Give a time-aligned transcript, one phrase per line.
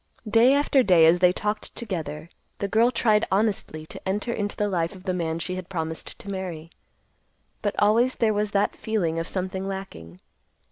[0.27, 4.67] Day after day as they talked together, the girl tried honestly to enter into the
[4.67, 6.71] life of the man she had promised to marry.
[7.61, 10.19] But always there was that feeling of something lacking.